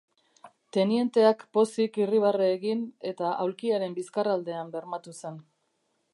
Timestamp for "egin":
2.55-2.81